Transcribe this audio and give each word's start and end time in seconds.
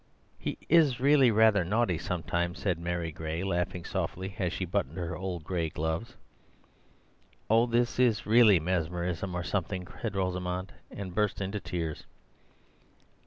"He 0.39 0.57
is 0.67 0.99
really 0.99 1.29
rather 1.29 1.63
naughty 1.63 1.99
sometimes," 1.99 2.57
said 2.57 2.79
Mary 2.79 3.11
Gray, 3.11 3.43
laughing 3.43 3.85
softly 3.85 4.33
as 4.39 4.51
she 4.51 4.65
buttoned 4.65 4.97
her 4.97 5.15
old 5.15 5.43
gray 5.43 5.69
gloves. 5.69 6.17
"Oh, 7.51 7.67
this 7.67 7.99
is 7.99 8.25
really 8.25 8.59
mesmerism, 8.59 9.35
or 9.35 9.43
something," 9.43 9.87
said 10.01 10.15
Rosamund, 10.15 10.73
and 10.89 11.13
burst 11.13 11.39
into 11.39 11.59
tears. 11.59 12.07